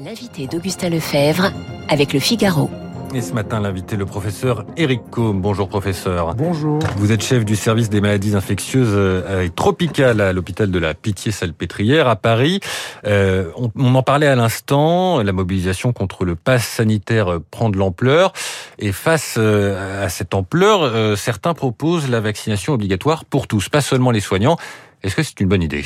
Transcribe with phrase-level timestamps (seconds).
[0.00, 1.52] L'invité d'Augustin Lefebvre
[1.88, 2.68] avec le Figaro.
[3.14, 5.40] Et ce matin, l'invité, le professeur Eric Combe.
[5.40, 6.34] Bonjour professeur.
[6.34, 6.80] Bonjour.
[6.96, 10.94] Vous êtes chef du service des maladies infectieuses euh, et tropicales à l'hôpital de la
[10.94, 12.58] Pitié-Salpêtrière à Paris.
[13.06, 17.76] Euh, on, on, en parlait à l'instant, la mobilisation contre le pass sanitaire prend de
[17.76, 18.32] l'ampleur.
[18.80, 24.10] Et face euh, à cette ampleur, certains proposent la vaccination obligatoire pour tous, pas seulement
[24.10, 24.56] les soignants.
[25.04, 25.84] Est-ce que c'est une bonne idée?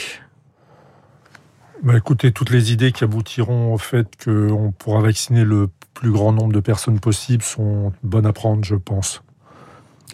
[1.83, 6.33] Bah, écoutez, toutes les idées qui aboutiront au fait qu'on pourra vacciner le plus grand
[6.33, 9.23] nombre de personnes possible sont bonnes à prendre, je pense.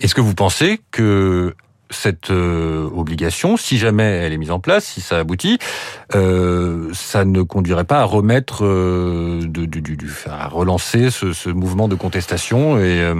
[0.01, 1.55] Est-ce que vous pensez que
[1.91, 5.59] cette euh, obligation, si jamais elle est mise en place, si ça aboutit,
[6.15, 11.51] euh, ça ne conduirait pas à remettre, euh, de, du, du, à relancer ce, ce,
[11.51, 13.13] mouvement de contestation et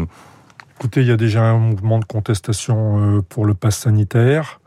[0.77, 4.61] Écoutez, il y a déjà un mouvement de contestation pour le pass sanitaire.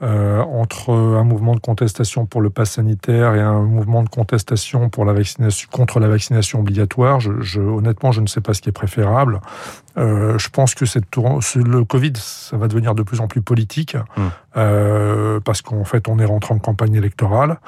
[0.00, 4.90] Euh, entre un mouvement de contestation pour le pass sanitaire et un mouvement de contestation
[4.90, 8.62] pour la vaccination contre la vaccination obligatoire, je, je, honnêtement, je ne sais pas ce
[8.62, 9.40] qui est préférable.
[9.98, 11.40] Euh, je pense que cette tour...
[11.56, 14.22] le Covid, ça va devenir de plus en plus politique, mmh.
[14.56, 17.58] euh, parce qu'en fait, on est rentré en campagne électorale.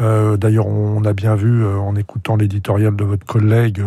[0.00, 3.82] Euh, D'ailleurs, on a bien vu, en écoutant l'éditorial de votre collègue,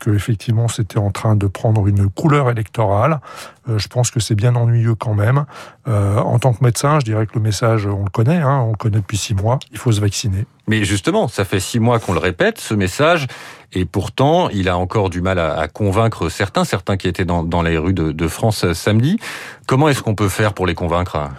[0.00, 3.20] que effectivement, c'était en train de prendre une couleur électorale.
[3.68, 5.44] Je pense que c'est bien ennuyeux quand même.
[5.86, 8.76] en tant que médecin, je dirais que le message, on le connaît, hein, on le
[8.76, 9.58] connaît depuis six mois.
[9.70, 10.46] Il faut se vacciner.
[10.68, 13.26] Mais justement, ça fait six mois qu'on le répète, ce message,
[13.72, 17.62] et pourtant, il a encore du mal à, convaincre certains, certains qui étaient dans, dans
[17.62, 19.18] les rues de, de France samedi.
[19.66, 21.30] Comment est-ce qu'on peut faire pour les convaincre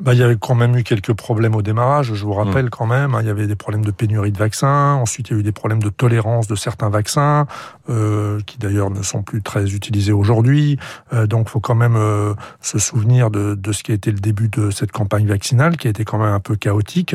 [0.00, 2.70] bah, il y avait quand même eu quelques problèmes au démarrage, je vous rappelle mmh.
[2.70, 3.14] quand même.
[3.14, 4.94] Hein, il y avait des problèmes de pénurie de vaccins.
[4.94, 7.46] Ensuite, il y a eu des problèmes de tolérance de certains vaccins,
[7.88, 10.78] euh, qui d'ailleurs ne sont plus très utilisés aujourd'hui.
[11.12, 14.10] Euh, donc, il faut quand même euh, se souvenir de, de, ce qui a été
[14.10, 17.14] le début de cette campagne vaccinale, qui a été quand même un peu chaotique.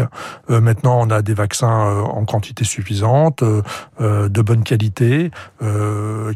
[0.49, 5.31] Euh, maintenant, on a des vaccins euh, en quantité suffisante, euh, de bonne qualité,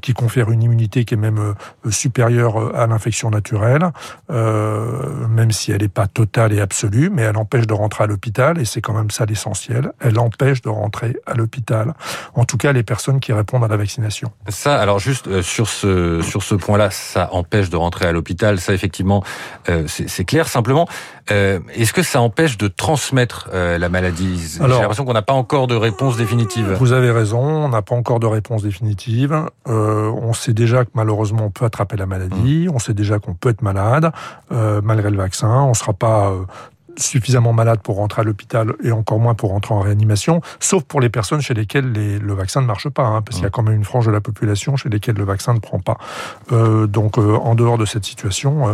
[0.02, 1.54] qui confèrent une immunité qui est même
[1.90, 3.92] supérieure à l'infection naturelle,
[4.30, 8.60] même si elle n'est pas totale et absolue, mais elle empêche de rentrer à l'hôpital,
[8.60, 9.92] et c'est quand même ça l'essentiel.
[10.00, 11.94] Elle empêche de rentrer à l'hôpital.
[12.34, 14.32] En tout cas, les personnes qui répondent à la vaccination.
[14.48, 18.60] Ça, alors juste euh, sur ce sur ce point-là, ça empêche de rentrer à l'hôpital.
[18.60, 19.24] Ça, effectivement,
[19.70, 20.48] euh, c'est clair.
[20.48, 20.88] Simplement,
[21.32, 24.58] euh, est-ce que ça empêche de transmettre euh, la maladie?
[24.60, 26.76] J'ai l'impression qu'on n'a pas encore de réponse définitive.
[26.80, 29.46] Vous avez raison, on n'a pas encore de réponse définitive.
[29.68, 32.72] Euh, on sait déjà que malheureusement on peut attraper la maladie, mmh.
[32.74, 34.12] on sait déjà qu'on peut être malade
[34.52, 35.62] euh, malgré le vaccin.
[35.64, 36.34] On ne sera pas
[37.02, 41.02] suffisamment malade pour rentrer à l'hôpital et encore moins pour rentrer en réanimation, sauf pour
[41.02, 43.50] les personnes chez lesquelles les, le vaccin ne marche pas, hein, parce qu'il y a
[43.50, 45.98] quand même une frange de la population chez lesquelles le vaccin ne prend pas.
[46.52, 48.70] Euh, donc euh, en dehors de cette situation,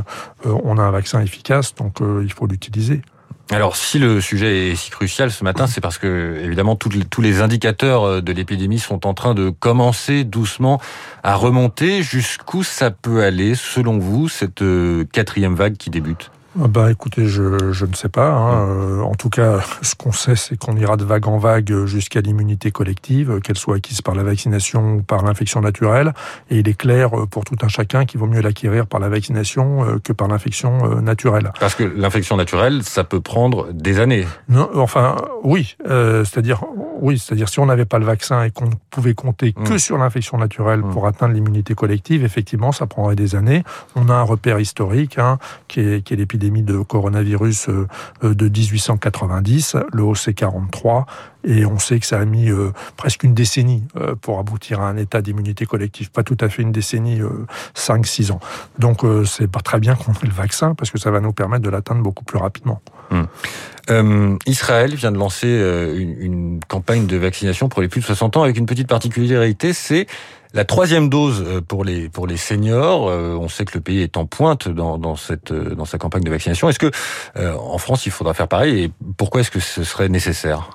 [0.45, 3.01] euh, on a un vaccin efficace, donc il faut l'utiliser.
[3.51, 7.41] Alors, si le sujet est si crucial ce matin, c'est parce que, évidemment, tous les
[7.41, 10.81] indicateurs de l'épidémie sont en train de commencer doucement
[11.21, 12.01] à remonter.
[12.01, 14.63] Jusqu'où ça peut aller, selon vous, cette
[15.11, 16.31] quatrième vague qui débute?
[16.55, 18.29] Bah écoutez, je, je ne sais pas.
[18.29, 18.69] Hein.
[18.69, 22.21] Euh, en tout cas, ce qu'on sait, c'est qu'on ira de vague en vague jusqu'à
[22.21, 26.13] l'immunité collective, qu'elle soit acquise par la vaccination ou par l'infection naturelle.
[26.49, 29.83] Et il est clair pour tout un chacun qu'il vaut mieux l'acquérir par la vaccination
[29.83, 31.51] euh, que par l'infection euh, naturelle.
[31.59, 34.25] Parce que l'infection naturelle, ça peut prendre des années.
[34.49, 35.75] Non, enfin, oui.
[35.87, 36.63] Euh, c'est-à-dire,
[37.01, 39.63] oui, c'est-à-dire si on n'avait pas le vaccin et qu'on pouvait compter mmh.
[39.63, 40.91] que sur l'infection naturelle mmh.
[40.91, 43.63] pour atteindre l'immunité collective, effectivement, ça prendrait des années.
[43.95, 45.37] On a un repère historique hein,
[45.67, 47.87] qui est, qui est l'épidémie de coronavirus euh,
[48.23, 51.05] de 1890, le OC43,
[51.45, 54.89] et on sait que ça a mis euh, presque une décennie euh, pour aboutir à
[54.89, 56.11] un état d'immunité collective.
[56.11, 57.21] Pas tout à fait une décennie,
[57.75, 58.39] 5-6 ans.
[58.79, 61.63] Donc c'est pas très bien qu'on ait le vaccin, parce que ça va nous permettre
[61.63, 62.81] de l'atteindre beaucoup plus rapidement.
[63.89, 68.43] Euh, Israël vient de lancer une, campagne de vaccination pour les plus de 60 ans
[68.43, 70.07] avec une petite particularité, c'est
[70.55, 74.01] la troisième dose euh, pour les pour les seniors, euh, on sait que le pays
[74.01, 76.69] est en pointe dans, dans cette euh, dans sa campagne de vaccination.
[76.69, 76.91] Est-ce que
[77.37, 80.69] en France il faudra faire pareil et pourquoi est-ce que ce serait nécessaire?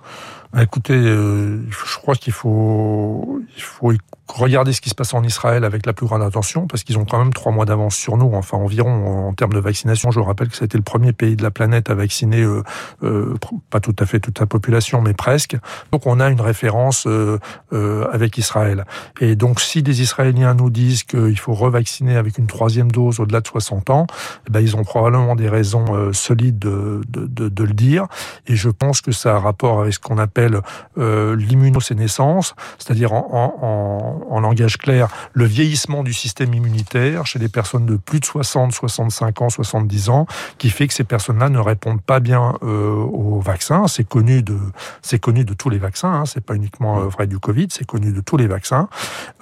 [0.59, 3.92] Écoutez, je crois qu'il faut il faut
[4.36, 7.04] regarder ce qui se passe en Israël avec la plus grande attention, parce qu'ils ont
[7.04, 10.10] quand même trois mois d'avance sur nous, enfin environ en termes de vaccination.
[10.10, 12.62] Je rappelle que ça a été le premier pays de la planète à vacciner, euh,
[13.03, 13.34] euh,
[13.71, 15.56] pas tout à fait toute la population, mais presque.
[15.92, 17.38] Donc on a une référence euh,
[17.72, 18.84] euh, avec Israël.
[19.21, 23.41] Et donc si des Israéliens nous disent qu'il faut revacciner avec une troisième dose au-delà
[23.41, 24.06] de 60 ans,
[24.47, 28.06] eh ben, ils ont probablement des raisons euh, solides de, de, de, le dire.
[28.47, 30.60] Et je pense que ça a rapport avec ce qu'on appelle
[30.98, 37.49] euh, l'immunosénescence, c'est-à-dire en, en en langage clair, le vieillissement du système immunitaire chez les
[37.49, 40.27] personnes de plus de 60, 65 ans, 70 ans,
[40.59, 43.87] qui fait que ces personnes-là ne répondent pas bien euh, au vaccin.
[43.87, 44.59] C'est connu de,
[45.03, 46.13] c'est connu de tous les vaccins.
[46.13, 46.27] Hein.
[46.27, 48.89] C'est pas uniquement euh, vrai du Covid, c'est connu de tous les vaccins.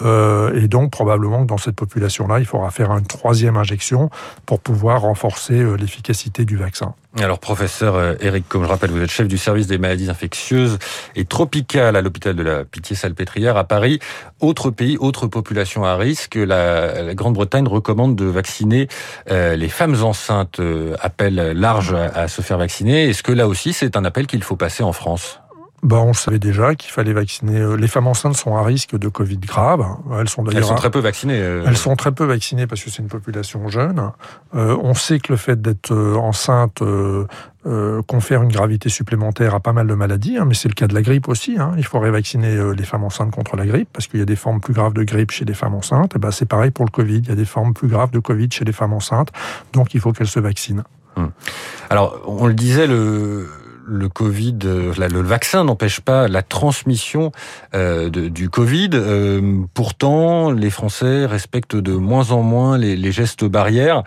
[0.02, 4.10] Euh, et donc probablement que dans cette population-là, il faudra faire une troisième injection
[4.46, 6.94] pour pouvoir renforcer euh, l'efficacité du vaccin.
[7.16, 10.78] Alors, professeur Eric, comme je rappelle, vous êtes chef du service des maladies infectieuses
[11.16, 13.98] et tropicales à l'hôpital de la Pitié-Salpêtrière à Paris.
[14.40, 18.88] Autre pays, autre population à risque, la, Grande-Bretagne recommande de vacciner
[19.30, 20.60] euh, les femmes enceintes.
[20.60, 23.08] Euh, appel large à se faire vacciner.
[23.08, 25.40] Est-ce que là aussi, c'est un appel qu'il faut passer en France?
[25.82, 27.58] Bah, on savait déjà qu'il fallait vacciner.
[27.58, 29.86] Euh, les femmes enceintes sont à risque de Covid grave.
[30.18, 30.62] Elles sont d'ailleurs.
[30.62, 31.40] Elles sont très peu vaccinées.
[31.40, 31.64] Euh.
[31.66, 34.10] Elles sont très peu vaccinées parce que c'est une population jeune.
[34.56, 36.82] Euh, on sait que le fait d'être enceinte
[38.06, 40.94] confère une gravité supplémentaire à pas mal de maladies, hein, mais c'est le cas de
[40.94, 41.56] la grippe aussi.
[41.58, 41.72] Hein.
[41.76, 44.60] Il faudrait vacciner les femmes enceintes contre la grippe parce qu'il y a des formes
[44.60, 46.16] plus graves de grippe chez les femmes enceintes.
[46.16, 47.18] Et ben, c'est pareil pour le Covid.
[47.18, 49.32] Il y a des formes plus graves de Covid chez les femmes enceintes,
[49.74, 50.82] donc il faut qu'elles se vaccinent.
[51.16, 51.30] Hum.
[51.90, 53.48] Alors, on le disait, le
[53.88, 57.32] le Covid, euh, le vaccin n'empêche pas la transmission
[57.74, 58.90] euh, du Covid.
[58.94, 64.02] Euh, pourtant, les Français respectent de moins en moins les, gestes barrières.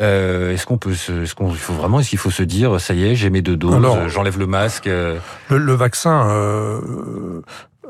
[0.00, 3.14] est-ce qu'on peut, est-ce qu'on, faut vraiment, est-ce qu'il faut se dire, ça y est,
[3.14, 4.86] j'ai mes deux doses, j'enlève le masque.
[4.86, 6.80] Le, le, vaccin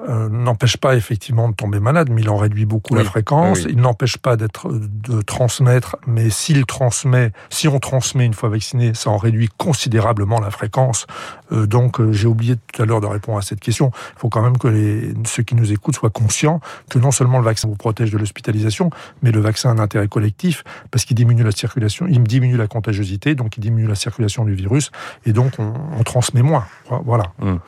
[0.09, 3.67] euh, n'empêche pas effectivement de tomber malade, mais il en réduit beaucoup la fréquence.
[3.69, 8.95] Il n'empêche pas d'être de transmettre, mais s'il transmet, si on transmet une fois vacciné,
[8.95, 11.07] ça en réduit considérablement la fréquence.
[11.53, 13.91] Euh, donc euh, j'ai oublié tout à l'heure de répondre à cette question.
[14.17, 17.39] Il faut quand même que les, ceux qui nous écoutent soient conscients que non seulement
[17.39, 18.91] le vaccin vous protège de l'hospitalisation,
[19.23, 22.67] mais le vaccin a un intérêt collectif parce qu'il diminue la circulation, il diminue la
[22.67, 24.91] contagiosité, donc il diminue la circulation du virus
[25.27, 26.65] et donc on, on transmet moins.
[27.05, 27.33] Voilà.
[27.41, 27.61] Hum.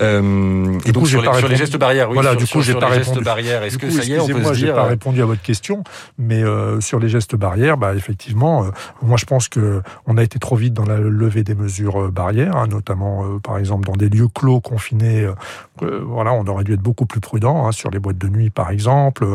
[0.00, 2.14] Euh, et donc sur les, gestes barrières, oui.
[2.14, 3.62] Voilà, du coup, j'ai pas les gestes barrières.
[3.62, 5.84] Est-ce que ça y est, on peut se dire pas euh, répondu à votre question,
[6.18, 8.70] mais euh, sur les gestes barrières, bah effectivement, euh,
[9.02, 12.56] moi je pense que on a été trop vite dans la levée des mesures barrières,
[12.56, 15.26] hein, notamment par exemple dans des lieux clos confinés.
[15.80, 18.70] voilà, on aurait dû être beaucoup plus prudent hein, sur les boîtes de nuit, par
[18.70, 19.26] exemple,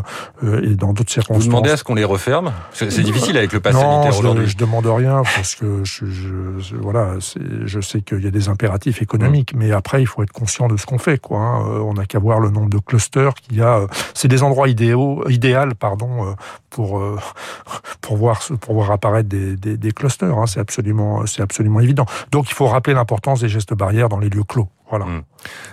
[0.44, 1.44] et dans d'autres circonstances.
[1.44, 2.52] Vous demandez à ce qu'on les referme?
[2.74, 4.46] C'est difficile avec le pass sanitaire aujourd'hui.
[4.46, 8.50] Je, je demande rien parce que je, je voilà, je sais qu'il y a des
[8.50, 9.58] impératifs économiques, mmh.
[9.60, 11.20] mais après il faut être conscient de ce qu'on fait.
[11.20, 11.82] Quoi, hein.
[11.82, 13.80] On qu'à voir le nombre de clusters qu'il y a.
[13.80, 16.34] Euh, c'est des endroits idéaux, idéal, pardon, euh,
[16.70, 17.18] pour euh,
[18.02, 20.38] pour voir pour voir apparaître des, des, clusters.
[20.38, 20.46] Hein.
[20.48, 22.06] C'est absolument c'est absolument évident.
[22.32, 24.68] Donc il faut rappeler l'importance des gestes barrières dans les lieux clos.
[24.90, 25.06] Voilà.
[25.06, 25.22] Mmh.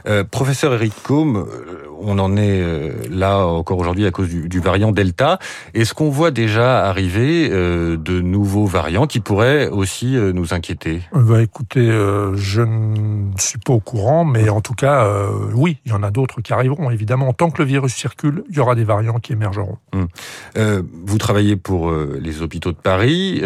[0.07, 4.49] Euh, professeur Eric Combe, euh, on en est euh, là encore aujourd'hui à cause du,
[4.49, 5.39] du variant Delta.
[5.75, 11.03] Est-ce qu'on voit déjà arriver euh, de nouveaux variants qui pourraient aussi nous inquiéter?
[11.13, 11.87] Bah, Écoutez,
[12.35, 15.09] je ne suis pas au courant, mais en tout cas,
[15.55, 16.91] oui, il y en a d'autres qui arriveront.
[16.91, 19.79] Évidemment, tant que le virus circule, il y aura des variants qui émergeront.
[19.95, 20.81] Mmh.
[21.07, 23.41] vous travaillez pour les hôpitaux de Paris.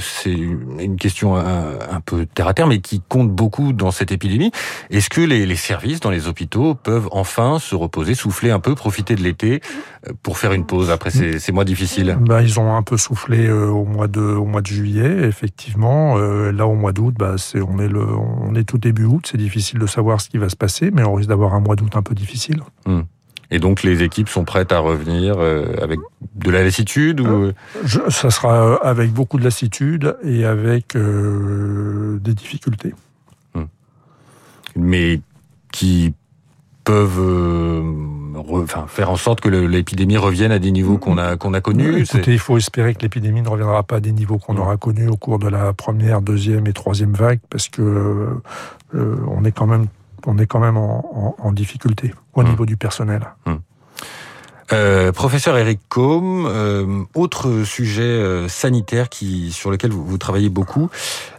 [0.00, 4.12] C'est une question un, un peu terre à terre, mais qui compte beaucoup dans cette
[4.12, 4.50] épidémie.
[4.90, 8.74] Est-ce que les, les, services dans les hôpitaux peuvent enfin se reposer, souffler un peu,
[8.74, 9.60] profiter de l'été
[10.08, 12.18] euh, pour faire une pause après ces, ces mois difficiles?
[12.20, 16.18] Bah, Ils ont un peu soufflé euh, au, mois de, au mois de juillet, effectivement.
[16.18, 19.28] Euh, là, au mois d'août, bah, c'est, on, est le, on est tout début août.
[19.30, 21.76] C'est difficile de savoir ce qui va se passer, mais on risque d'avoir un mois
[21.76, 22.60] d'août un peu difficile.
[22.86, 23.02] Hmm.
[23.50, 26.00] Et donc les équipes sont prêtes à revenir avec
[26.34, 27.52] de la lassitude ou
[27.84, 32.94] Je, Ça sera avec beaucoup de lassitude et avec euh, des difficultés
[34.76, 35.20] mais
[35.72, 36.14] qui
[36.84, 37.82] peuvent euh,
[38.48, 42.02] enfin, faire en sorte que l'épidémie revienne à des niveaux qu'on a qu'on a connus.
[42.02, 45.08] Écoutez, il faut espérer que l'épidémie ne reviendra pas à des niveaux qu'on aura connus
[45.08, 47.82] au cours de la première, deuxième et troisième vague, parce que
[48.94, 49.86] euh, on est quand même
[50.26, 52.48] on est quand même en, en, en difficulté au mmh.
[52.48, 53.22] niveau du personnel.
[53.46, 53.52] Mmh.
[54.72, 60.48] Euh, professeur Eric Combe, euh, autre sujet euh, sanitaire qui sur lequel vous, vous travaillez
[60.48, 60.88] beaucoup,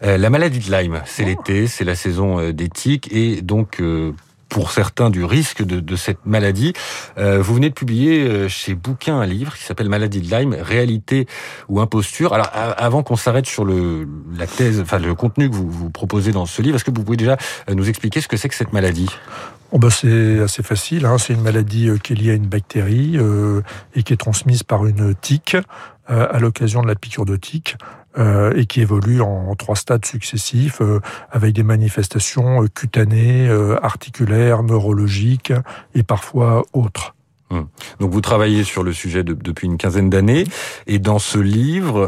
[0.03, 1.01] euh, la maladie de Lyme.
[1.05, 1.27] C'est oh.
[1.27, 3.81] l'été, c'est la saison des tiques et donc
[4.49, 6.73] pour certains du risque de, de cette maladie.
[7.17, 11.27] vous venez de publier chez Bouquin un livre qui s'appelle Maladie de Lyme, réalité
[11.69, 12.33] ou imposture.
[12.33, 16.31] Alors avant qu'on s'arrête sur le la thèse, enfin le contenu que vous, vous proposez
[16.31, 17.37] dans ce livre, est-ce que vous pouvez déjà
[17.71, 19.09] nous expliquer ce que c'est que cette maladie?
[19.75, 21.07] Oh bah c'est assez facile.
[21.07, 21.17] Hein.
[21.17, 23.63] C'est une maladie euh, qui est liée à une bactérie euh,
[23.95, 25.57] et qui est transmise par une tique
[26.11, 27.75] euh, à l'occasion de la piqûre de tique.
[28.15, 30.99] Euh, et qui évolue en, trois stades successifs euh,
[31.31, 33.49] avec des manifestations cutanées,
[33.81, 35.51] articulaires, neurologiques
[35.95, 37.15] et parfois autres.
[37.49, 37.67] Hum.
[37.99, 40.43] Donc vous travaillez sur le sujet de, depuis une quinzaine d'années
[40.85, 42.07] et dans ce livre,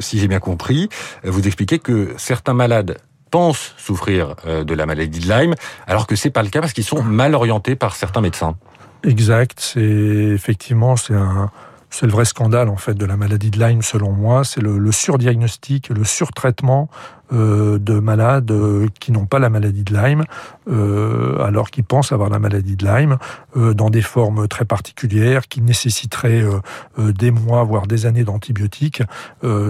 [0.00, 0.88] si j'ai bien compris,
[1.22, 2.96] vous expliquez que certains malades
[3.30, 5.54] pensent souffrir euh, de la maladie de Lyme,
[5.86, 8.56] alors que c'est pas le cas parce qu'ils sont mal orientés par certains médecins.
[9.04, 11.50] Exact, c'est effectivement c'est un
[11.92, 14.78] c'est le vrai scandale en fait de la maladie de Lyme selon moi, c'est le,
[14.78, 16.88] le surdiagnostic, le surtraitement
[17.32, 20.24] euh, de malades euh, qui n'ont pas la maladie de Lyme,
[20.68, 23.18] euh, alors qu'ils pensent avoir la maladie de Lyme,
[23.56, 26.44] dans des formes très particulières qui nécessiteraient
[26.98, 29.02] des mois, voire des années d'antibiotiques.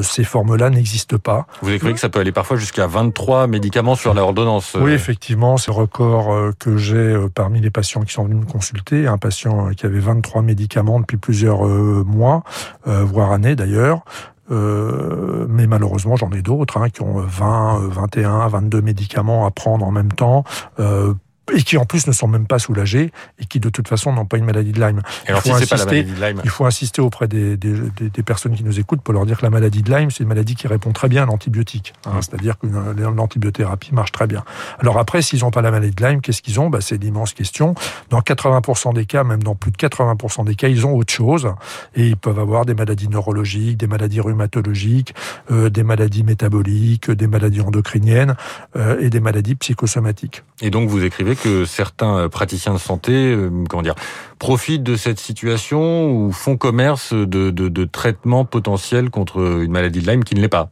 [0.02, 1.46] ces formes-là n'existent pas.
[1.62, 4.76] Vous écrivez que ça peut aller parfois jusqu'à 23 médicaments sur l'ordonnance.
[4.78, 9.06] Oui, effectivement, c'est le record que j'ai parmi les patients qui sont venus me consulter.
[9.06, 12.42] Un patient qui avait 23 médicaments depuis plusieurs mois,
[12.84, 14.04] voire années d'ailleurs.
[14.50, 19.86] Euh, mais malheureusement, j'en ai d'autres hein, qui ont 20, 21, 22 médicaments à prendre
[19.86, 20.44] en même temps.
[20.78, 21.14] Euh,
[21.54, 24.26] et qui en plus ne sont même pas soulagés et qui de toute façon n'ont
[24.26, 25.02] pas une maladie de Lyme.
[25.28, 26.06] il, faut insister,
[26.44, 29.42] il faut insister auprès des, des, des, personnes qui nous écoutent pour leur dire que
[29.42, 31.92] la maladie de Lyme, c'est une maladie qui répond très bien à l'antibiotique.
[32.06, 34.44] Hein, C'est-à-dire que l'antibiothérapie marche très bien.
[34.78, 36.70] Alors après, s'ils n'ont pas la maladie de Lyme, qu'est-ce qu'ils ont?
[36.70, 37.74] Bah, C'est l'immense question.
[38.10, 41.52] Dans 80% des cas, même dans plus de 80% des cas, ils ont autre chose.
[41.94, 45.14] Et ils peuvent avoir des maladies neurologiques, des maladies rhumatologiques,
[45.50, 48.36] euh, des maladies métaboliques, des maladies endocriniennes
[48.76, 50.42] euh, et des maladies psychosomatiques.
[50.62, 53.94] Et donc vous écrivez que certains euh, praticiens de santé, euh, comment dire,
[54.38, 60.00] profitent de cette situation ou font commerce de, de, de traitements potentiels contre une maladie
[60.00, 60.70] de Lyme qui ne l'est pas?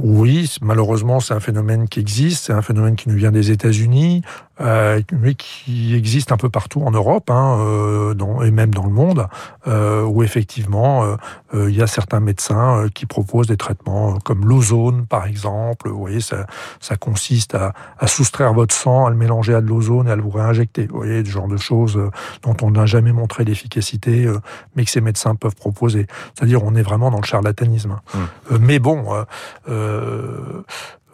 [0.00, 4.22] Oui, malheureusement, c'est un phénomène qui existe, c'est un phénomène qui nous vient des États-Unis,
[4.60, 8.84] euh, mais qui existe un peu partout en Europe hein, euh, dans, et même dans
[8.84, 9.28] le monde,
[9.66, 11.16] euh, où effectivement euh,
[11.54, 15.88] euh, il y a certains médecins qui proposent des traitements comme l'ozone, par exemple.
[15.88, 16.46] Vous voyez, ça,
[16.80, 20.16] ça consiste à, à, soustraire votre sang, à le mélanger à de l'ozone et à
[20.16, 20.86] le vous réinjecter.
[20.86, 21.98] Vous voyez, ce genre de choses
[22.42, 24.28] dont on n'a jamais montré l'efficacité,
[24.74, 26.06] mais que ces médecins peuvent proposer.
[26.34, 27.98] C'est-à-dire, on est vraiment dans le charlatanisme.
[28.14, 28.56] Mmh.
[28.60, 29.04] mais bon.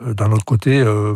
[0.02, 1.14] Euh, d'un autre côté, euh,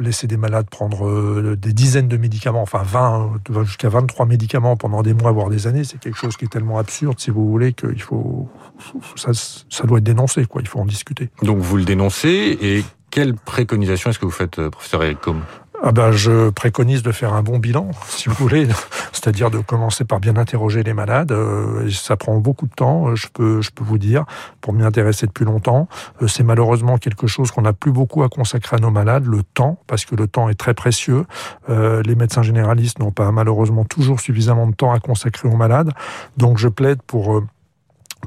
[0.00, 5.02] laisser des malades prendre euh, des dizaines de médicaments, enfin 20, jusqu'à 23 médicaments pendant
[5.02, 7.72] des mois, voire des années, c'est quelque chose qui est tellement absurde, si vous voulez,
[7.72, 8.48] qu'il faut,
[9.16, 10.60] ça, ça, doit être dénoncé, quoi.
[10.60, 11.30] Il faut en discuter.
[11.42, 15.20] Donc vous le dénoncez, et quelle préconisation est-ce que vous faites, professeur Eric
[15.82, 18.66] ah ben, je préconise de faire un bon bilan, si vous voulez,
[19.12, 21.32] c'est-à-dire de commencer par bien interroger les malades.
[21.32, 24.24] Euh, ça prend beaucoup de temps, euh, je peux, je peux vous dire,
[24.60, 25.88] pour m'y intéresser depuis longtemps.
[26.22, 29.42] Euh, c'est malheureusement quelque chose qu'on n'a plus beaucoup à consacrer à nos malades, le
[29.42, 31.24] temps, parce que le temps est très précieux.
[31.68, 35.90] Les médecins généralistes n'ont pas malheureusement toujours suffisamment de temps à consacrer aux malades.
[36.36, 37.42] Donc je plaide pour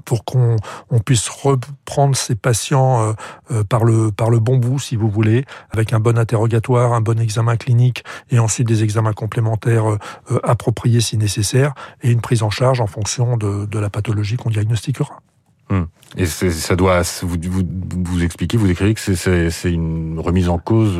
[0.05, 0.57] pour qu'on
[0.89, 3.13] on puisse reprendre ces patients euh,
[3.51, 7.57] euh, par le bon bout, si vous voulez, avec un bon interrogatoire, un bon examen
[7.57, 12.81] clinique et ensuite des examens complémentaires euh, appropriés si nécessaire et une prise en charge
[12.81, 15.21] en fonction de, la pathologie qu'on diagnostiquera.
[15.69, 15.87] Hum.
[16.17, 17.63] Et ça doit, vous, vous,
[18.03, 20.93] vous expliquez, vous écrivez que c'est une remise en cause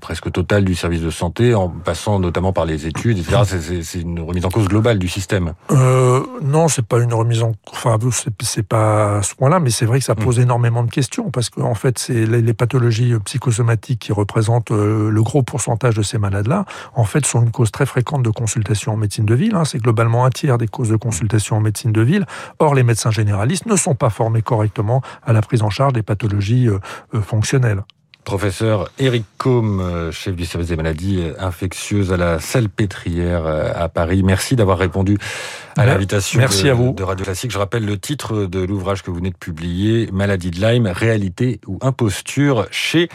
[0.00, 3.82] presque totale du service de santé, en passant notamment par les études, etc.
[3.82, 5.54] C'est une remise en cause globale du système.
[5.70, 7.98] Euh, non, c'est pas une remise en, enfin,
[8.40, 10.44] c'est pas à ce point-là, mais c'est vrai que ça pose hum.
[10.44, 15.22] énormément de questions parce qu'en en fait, c'est les, pathologies psychosomatiques qui représentent euh, le
[15.22, 18.96] gros pourcentage de ces malades-là, en fait, sont une cause très fréquente de consultation en
[18.96, 19.54] médecine de ville.
[19.54, 19.64] Hein.
[19.64, 22.26] C'est globalement un tiers des causes de consultation en médecine de ville.
[22.58, 26.02] Or, les médecins généralistes ne sont pas formés correctement à la prise en charge des
[26.02, 26.78] pathologies euh,
[27.14, 27.82] euh, fonctionnelles.
[28.26, 34.22] Professeur Eric Combe, euh, chef du service des maladies infectieuses à la Salpêtrière à Paris.
[34.24, 35.16] Merci d'avoir répondu
[35.76, 37.52] à l'invitation de, de, Radio Classique.
[37.52, 41.60] Je rappelle le titre de l'ouvrage que vous venez de publier, Maladie de Lyme, réalité
[41.68, 43.08] ou imposture, chez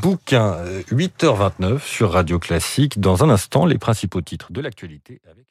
[0.00, 0.56] Bouquin,
[0.90, 2.98] 8h29 sur Radio Classique.
[2.98, 5.49] Dans un instant, les principaux titres de l'actualité avec